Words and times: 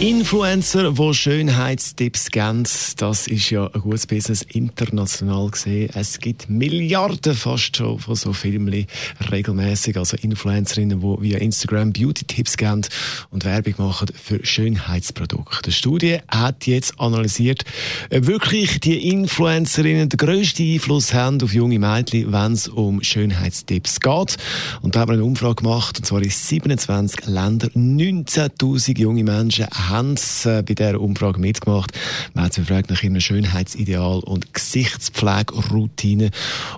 Influencer, 0.00 0.92
die 0.92 1.14
Schönheitstipps 1.14 2.30
geben, 2.30 2.62
das 2.96 3.26
ist 3.26 3.50
ja 3.50 3.66
ein 3.66 3.82
gutes 3.82 4.06
Business 4.06 4.40
international 4.40 5.50
gesehen. 5.50 5.90
Es 5.92 6.18
gibt 6.18 6.48
Milliarden 6.48 7.34
fast 7.34 7.76
schon 7.76 7.98
von 7.98 8.14
so 8.14 8.32
Filmen 8.32 8.86
regelmäßig, 9.30 9.98
also 9.98 10.16
Influencerinnen, 10.16 11.00
die 11.02 11.22
via 11.22 11.36
Instagram 11.36 11.92
Beauty-Tipps 11.92 12.56
geben 12.56 12.80
und 13.28 13.44
Werbung 13.44 13.74
machen 13.76 14.08
für 14.14 14.42
Schönheitsprodukte. 14.42 15.68
Die 15.68 15.72
Studie 15.72 16.20
hat 16.28 16.66
jetzt 16.66 16.98
analysiert, 16.98 17.64
ob 18.10 18.26
wirklich 18.26 18.80
die 18.80 19.06
Influencerinnen 19.10 20.08
den 20.08 20.16
grössten 20.16 20.62
Einfluss 20.62 21.12
haben 21.12 21.42
auf 21.42 21.52
junge 21.52 21.78
Mädchen, 21.78 22.32
wenn 22.32 22.52
es 22.54 22.68
um 22.68 23.02
Schönheitstipps 23.02 24.00
geht. 24.00 24.38
Und 24.80 24.96
da 24.96 25.00
haben 25.00 25.10
wir 25.10 25.14
eine 25.16 25.24
Umfrage 25.24 25.56
gemacht, 25.56 25.98
und 25.98 26.06
zwar 26.06 26.22
in 26.22 26.30
27 26.30 27.26
Ländern. 27.26 27.70
19.000 27.74 28.98
junge 28.98 29.24
Menschen 29.24 29.66
haben 29.90 30.14
äh, 30.44 30.62
bei 30.62 30.74
dieser 30.74 31.00
Umfrage 31.00 31.40
mitgemacht. 31.40 31.92
Man 32.34 32.44
hat 32.44 32.54
sie 32.54 32.62
gefragt 32.62 32.90
nach 32.90 33.02
ihrem 33.02 33.20
Schönheitsideal 33.20 34.20
und 34.20 34.54
Gesichtspflegeroutine. 34.54 36.30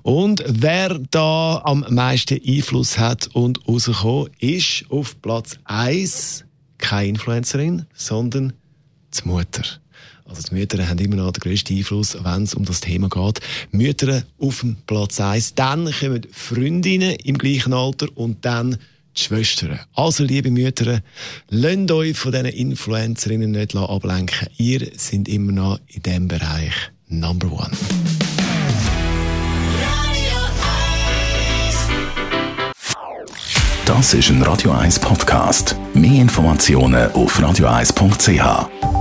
Und 0.03 0.43
wer 0.47 0.99
da 1.11 1.63
am 1.65 1.87
meisten 1.89 2.41
Einfluss 2.45 2.99
hat 2.99 3.29
und 3.35 3.67
rausgekommen 3.69 4.31
ist 4.41 4.85
auf 4.89 5.21
Platz 5.23 5.59
1 5.65 6.45
keine 6.79 7.09
Influencerin, 7.09 7.87
sondern 7.95 8.53
die 9.15 9.29
Mutter. 9.29 9.63
Also 10.25 10.49
die 10.49 10.55
Mütter 10.55 10.89
haben 10.89 10.99
immer 10.99 11.17
noch 11.17 11.33
den 11.33 11.41
grössten 11.41 11.77
Einfluss, 11.77 12.17
wenn 12.23 12.45
es 12.45 12.55
um 12.55 12.65
das 12.65 12.81
Thema 12.81 13.09
geht. 13.09 13.41
Mütter 13.71 14.23
auf 14.39 14.61
dem 14.61 14.77
Platz 14.87 15.21
1. 15.21 15.55
Dann 15.55 15.93
kommen 15.93 16.27
Freundinnen 16.31 17.17
im 17.17 17.37
gleichen 17.37 17.73
Alter 17.73 18.09
und 18.15 18.45
dann 18.45 18.79
die 19.17 19.23
Schwestern. 19.23 19.81
Also, 19.95 20.25
liebe 20.25 20.51
Mütter, 20.51 21.01
lasst 21.49 21.91
euch 21.91 22.17
von 22.17 22.33
diesen 22.33 22.47
Influencerinnen 22.47 23.51
nicht 23.51 23.77
ablenken. 23.77 24.49
Ihr 24.57 24.91
seid 24.97 25.29
immer 25.29 25.53
noch 25.53 25.81
in 25.89 26.03
diesem 26.03 26.29
Bereich 26.29 26.75
Number 27.09 27.53
One. 27.53 27.71
Das 33.85 34.15
ist 34.15 34.31
ein 34.31 34.43
Radio 34.43 34.71
1 34.71 35.01
Podcast. 35.01 35.77
Mehr 35.93 36.23
Informationen 36.23 37.13
auf 37.13 37.39
radio1.ch. 37.39 38.92